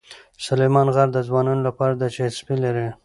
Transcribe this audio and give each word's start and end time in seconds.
سلیمان 0.45 0.87
غر 0.95 1.07
د 1.13 1.17
ځوانانو 1.27 1.61
لپاره 1.67 1.93
دلچسپي 2.01 2.55
لري. 2.63 2.87